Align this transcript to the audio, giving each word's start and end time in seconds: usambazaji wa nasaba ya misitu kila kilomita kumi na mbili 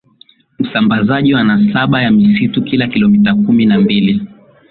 usambazaji 0.59 1.33
wa 1.33 1.43
nasaba 1.43 2.01
ya 2.01 2.11
misitu 2.11 2.63
kila 2.63 2.87
kilomita 2.87 3.35
kumi 3.35 3.65
na 3.65 3.79
mbili 3.79 4.27